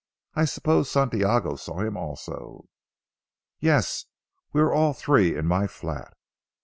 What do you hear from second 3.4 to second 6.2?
"Yes. We were all three in my flat."